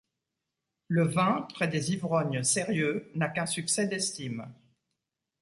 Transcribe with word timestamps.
Le 0.87 1.05
vin, 1.07 1.45
près 1.53 1.67
des 1.67 1.91
ivrognes 1.91 2.41
sérieux, 2.41 3.11
n’a 3.13 3.29
qu’un 3.29 3.45
succès 3.45 3.85
d’estime. 3.85 4.51